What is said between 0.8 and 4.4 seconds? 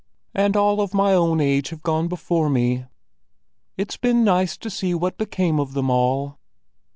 of my own age have gone before me; it's been